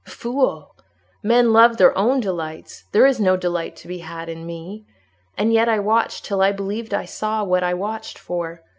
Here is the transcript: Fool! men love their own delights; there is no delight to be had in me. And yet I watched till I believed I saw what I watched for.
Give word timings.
Fool! 0.07 0.75
men 1.21 1.53
love 1.53 1.77
their 1.77 1.95
own 1.95 2.19
delights; 2.21 2.85
there 2.91 3.05
is 3.05 3.19
no 3.19 3.37
delight 3.37 3.75
to 3.75 3.87
be 3.87 3.99
had 3.99 4.29
in 4.29 4.47
me. 4.47 4.83
And 5.37 5.53
yet 5.53 5.69
I 5.69 5.77
watched 5.77 6.25
till 6.25 6.41
I 6.41 6.51
believed 6.51 6.91
I 6.91 7.05
saw 7.05 7.43
what 7.43 7.63
I 7.63 7.75
watched 7.75 8.17
for. 8.17 8.63